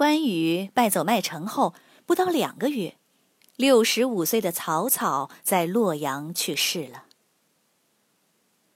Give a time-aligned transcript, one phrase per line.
[0.00, 1.74] 关羽败走麦城后，
[2.06, 2.96] 不到两个月，
[3.56, 7.04] 六十五岁的曹操在洛阳去世了。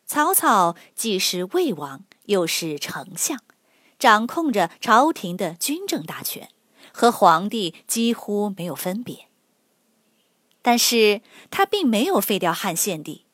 [0.04, 3.40] 曹操既是魏王，又是丞相，
[3.98, 6.50] 掌控着朝廷的军政大权，
[6.92, 9.28] 和皇帝几乎没有分别。
[10.60, 13.24] 但是他并没有废掉汉献帝。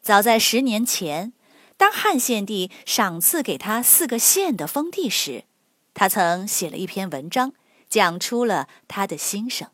[0.00, 1.32] 早在十年前，
[1.76, 5.46] 当汉献帝赏赐给他四个县的封地时，
[5.92, 7.52] 他曾写了一篇文章，
[7.88, 9.68] 讲出了他的心声。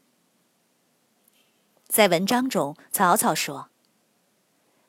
[1.87, 3.69] 在文章中，曹操说：“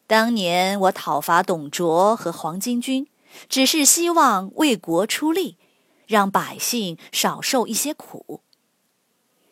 [0.07, 3.07] 当年我讨伐董卓和黄巾军，
[3.47, 5.57] 只是希望为国出力，
[6.07, 8.41] 让百姓少受一些苦。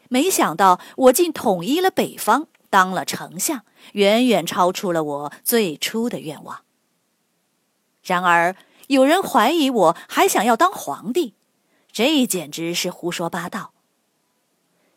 [0.09, 6.61] 没想到我竟统一了北方，当了丞相，远远超出了我最初的愿望。
[8.01, 8.55] 然而，
[8.87, 11.35] 有人怀疑我还想要当皇帝。”
[11.95, 13.71] 这简直是胡说八道。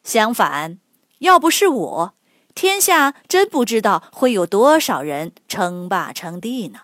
[0.02, 0.80] 相反，
[1.20, 2.14] 要不是我，
[2.56, 6.80] 天下真不知道会有多少人称霸称帝呢。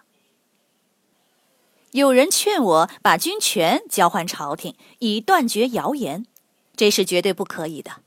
[1.90, 6.26] 有人劝我把军权交还朝廷，以断绝谣言，
[6.76, 8.02] 这是绝对不可以的。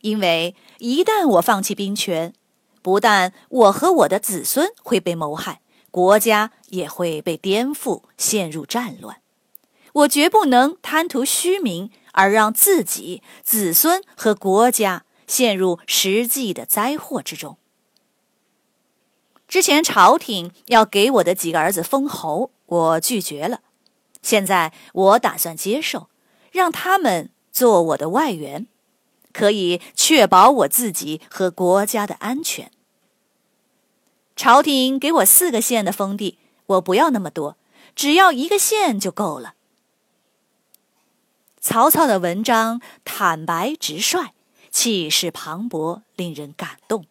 [0.00, 2.34] 因为一旦我放弃兵权，
[2.82, 5.60] 不但我和我的子孙会被谋害，
[5.92, 9.20] 国家也会被颠覆，陷入战乱。
[9.96, 17.56] 我绝不能贪图虚名，而让自己、子孙和国家陷入实际的灾祸之中。
[19.48, 23.60] 之前朝廷要给我的几个儿子封侯，我拒绝了。
[24.20, 26.08] 现在我打算接受，
[26.52, 28.66] 让他们做我的外援，
[29.32, 32.70] 可以确保我自己和国家的安全。
[34.34, 37.56] 朝廷给我四个县的封地，我不要那么多，
[37.94, 39.54] 只要一个县就够了。
[41.66, 44.30] 曹操的文章坦白直率，
[44.70, 47.06] 气势磅礴，令人感动。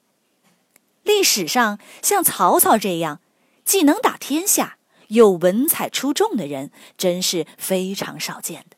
[1.04, 3.20] 历史上像曹操这样
[3.66, 4.78] 既能打天下
[5.10, 8.78] 又文采出众的人，真是非常少见的。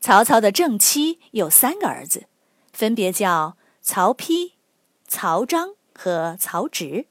[0.00, 2.26] 曹操的正妻有三个儿子，
[2.72, 4.54] 分别叫曹丕、
[5.06, 7.06] 曹彰和曹植。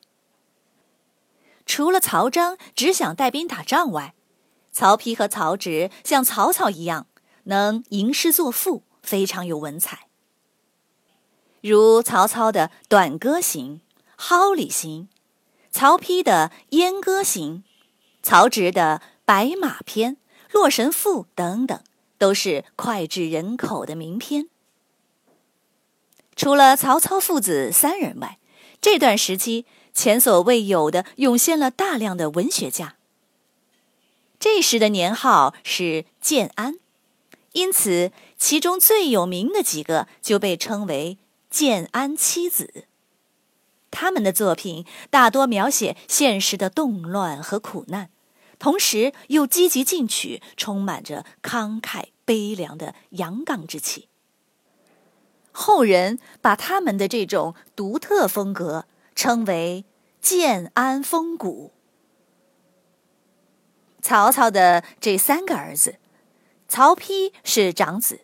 [1.66, 4.14] 除了曹彰只想带兵打仗外，
[4.78, 7.08] 曹丕和曹植像曹操一样，
[7.46, 10.06] 能吟诗作赋，非常有文采。
[11.62, 13.82] 如曹操的《短歌行》
[14.24, 15.10] 《蒿里行》，
[15.72, 17.64] 曹丕的《燕歌行》，
[18.22, 20.14] 曹植的《白马篇》
[20.52, 21.82] 《洛神赋》等等，
[22.20, 24.48] 都是脍炙人口的名篇。
[26.36, 28.38] 除了曹操父子三人外，
[28.80, 32.97] 这段时期前所未有的涌现了大量的文学家。
[34.40, 36.76] 这时的年号是建安，
[37.54, 41.18] 因此其中最有名的几个就被称为
[41.50, 42.86] 建安七子。
[43.90, 48.10] 他们的作品大多描写现实的动乱和苦难，
[48.60, 54.08] 同时又积极进取，充满着慷慨悲凉的阳刚之气。
[55.52, 59.86] 后人把他们的这种独特风格称为
[60.22, 61.72] “建安风骨”。
[64.08, 65.98] 曹操的这三个儿子，
[66.70, 68.22] 曹丕是长子，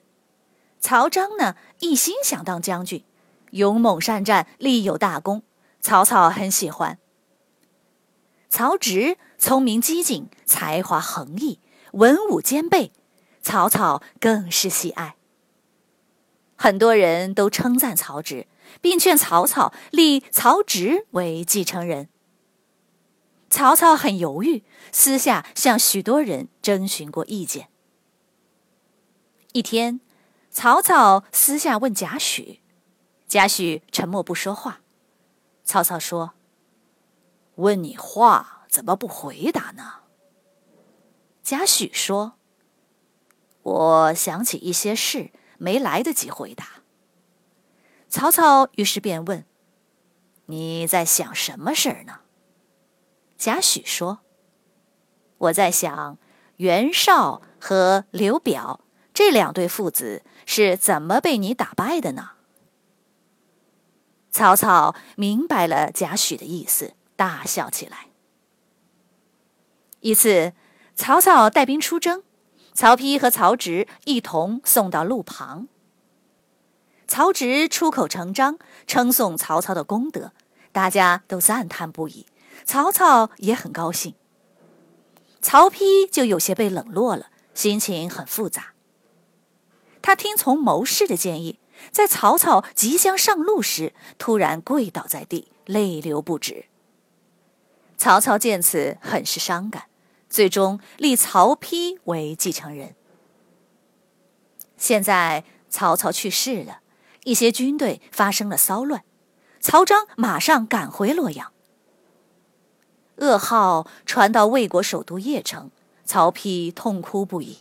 [0.80, 3.04] 曹彰呢一心想当将军，
[3.52, 5.44] 勇猛善战，立有大功，
[5.82, 7.00] 曹操很喜欢。
[8.48, 11.60] 曹植聪明机警，才华横溢，
[11.92, 12.94] 文武兼备，
[13.42, 15.18] 曹操更是喜爱。
[16.56, 18.48] 很多人都称赞曹植，
[18.80, 22.08] 并劝曹操立曹植为继承人。
[23.54, 27.70] 曹操很犹豫，私下向许多人征询过意见。
[29.52, 30.02] 一天，
[30.50, 32.62] 曹操私下问贾诩，
[33.28, 34.82] 贾诩沉默不说话。
[35.64, 36.34] 曹操说
[37.58, 40.00] ：“问你话，怎么不回答呢？”
[41.44, 42.34] 贾诩说
[43.62, 45.30] ：“我想起一些事，
[45.60, 46.82] 没来得及回答。”
[48.10, 49.46] 曹操于是便问
[50.48, 52.22] ：“你在想什么事儿呢？”
[53.44, 54.20] 贾诩说
[55.38, 56.18] ：“我在想，
[56.56, 58.80] 袁绍和刘表
[59.14, 62.30] 这两对父子是怎么被你打败的呢？”
[64.32, 68.08] 曹操明白了贾诩的意思，大笑起来。
[70.00, 70.54] 一次，
[70.96, 72.24] 曹操带兵出征，
[72.74, 75.68] 曹丕和曹植一同送到路旁。
[77.10, 78.58] 曹植出口成章，
[78.88, 80.32] 称颂曹操的功德，
[80.72, 82.26] 大家都赞叹不已。
[82.66, 84.16] 曹操也很高兴。
[85.42, 88.74] 曹丕就有些被冷落了，心情很复杂。
[90.02, 91.60] 他听从谋士的建议。
[91.92, 96.68] 在曹操即将上路时，突然跪倒在地，泪流不止。
[97.98, 99.86] 曹操见此，很是伤感，
[100.30, 102.96] 最终立曹丕为继承人。
[104.78, 106.82] 现在曹操去世了，
[107.24, 109.04] 一些军队发生了骚乱，
[109.60, 111.53] 曹彰马上赶回洛阳。
[113.18, 115.72] 噩耗传到魏国首都邺城，
[116.06, 117.60] 曹丕痛哭不已。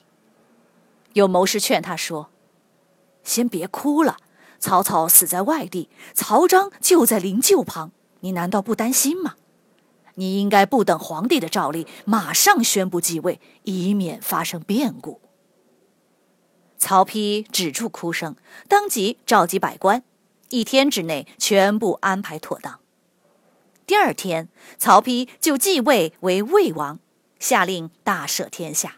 [1.13, 2.31] 有谋士劝他说。
[3.25, 4.17] 先别哭了，
[4.59, 9.37] 曹操死在外地，曹彰就在灵柩旁，你难道不担心吗？
[10.17, 15.21] 你应该不等皇帝的诏令，马上宣布继位，以免发生变故。
[16.77, 18.35] 曹丕止住哭声，
[18.69, 20.03] 当即召集百官，
[20.49, 22.81] 一天之内全部安排妥当。
[23.93, 24.49] 第二天，
[24.79, 26.99] 曹丕就继位为魏王，
[27.39, 28.97] 下令大赦天下。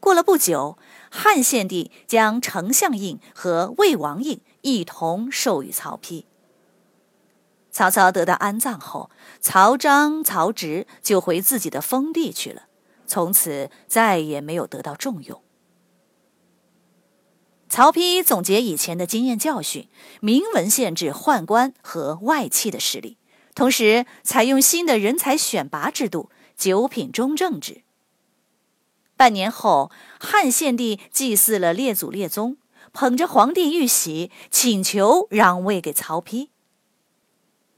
[0.00, 0.78] 过了不久。
[1.10, 6.24] 汉献帝将丞相印和魏王印一同授予曹丕。
[7.70, 12.62] 曹操得到安葬后，曹彰、曹植就回自己的封地去了，
[13.06, 15.42] 从此再也没有得到重用。
[17.68, 19.90] 曹丕总结以前的经验教训，
[20.22, 23.18] 明文限制宦官和外戚的势力，
[23.54, 27.82] 同时采用新的人才选拔制度——九品中正制。
[29.16, 32.56] 半年后，汉献帝祭祀了列祖列宗，
[32.92, 36.48] 捧着皇帝玉玺，请求让位给曹丕。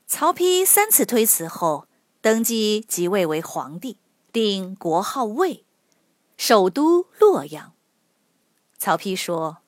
[0.06, 1.86] 曹丕三次推辞后，
[2.20, 3.98] 登基即位为皇帝，
[4.32, 5.64] 定国号魏，
[6.36, 7.74] 首都洛阳。
[8.78, 9.58] 曹丕说：“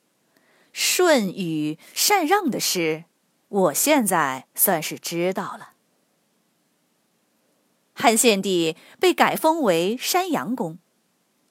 [0.72, 3.04] 舜禹禅让的事，
[3.48, 5.72] 我现在算是知道了。”
[7.96, 10.78] 汉献帝被改封为山阳公。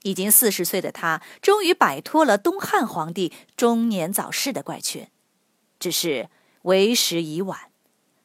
[0.04, 5.10] 已经四十岁的他，终于摆脱了东汉皇帝中年早逝的怪圈，
[5.80, 6.30] 只是
[6.62, 7.72] 为时已晚，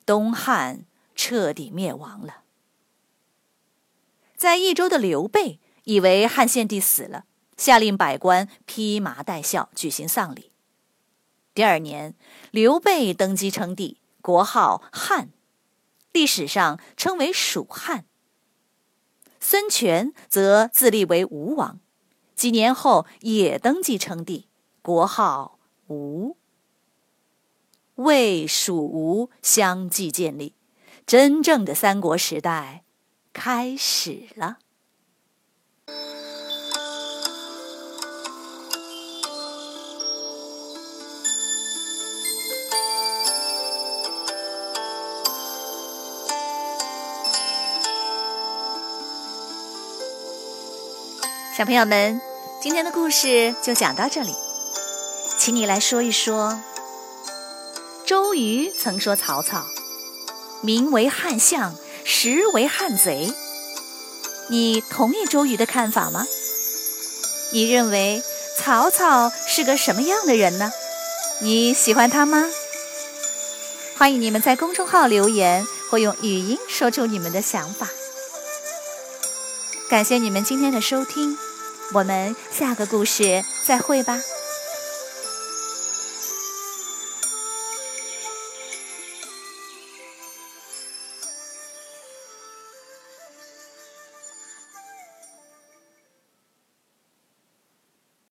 [0.05, 0.85] 东汉
[1.15, 2.43] 彻底灭亡了。
[4.37, 7.25] 在益州的刘备以为汉献帝死了，
[7.57, 10.53] 下令百官披麻戴孝举行丧礼。
[11.55, 12.15] 第二年，
[12.51, 15.31] 刘备登基称帝，国号汉，
[16.13, 18.05] 历史上称为蜀汉。
[19.41, 21.81] 孙权则自立为吴王，
[22.37, 24.47] 几年后也登基称帝，
[24.83, 25.59] 国号
[25.89, 26.37] 吴。
[27.97, 30.55] 魏、蜀、吴相继建立，
[31.05, 32.85] 真正的三国时代
[33.33, 34.59] 开始了。
[51.61, 52.19] 小朋友们，
[52.63, 54.35] 今天的故事就讲到这里，
[55.39, 56.59] 请你来说一说。
[58.07, 59.67] 周瑜曾说曹操
[60.63, 63.31] 名为汉相，实为汉贼。
[64.49, 66.25] 你同意周瑜的看法吗？
[67.53, 68.23] 你认为
[68.57, 70.73] 曹操是个什么样的人呢？
[71.41, 72.49] 你喜欢他吗？
[73.99, 77.87] 欢迎你们在公众号留言或用语音说出你们的想法。
[79.91, 81.37] 感谢你们今天的收听。
[81.93, 84.17] 我们下个故事再会吧。